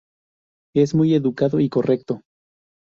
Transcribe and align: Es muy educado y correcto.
Es 0.75 0.95
muy 0.95 1.13
educado 1.13 1.59
y 1.59 1.69
correcto. 1.69 2.21